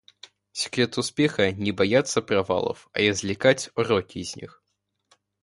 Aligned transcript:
Секрет 0.51 0.97
успеха- 0.97 1.51
не 1.51 1.71
бояться 1.71 2.23
провалов, 2.23 2.89
а 2.91 3.07
извлекать 3.07 3.69
уроки 3.75 4.17
из 4.17 4.35
них. 4.35 4.63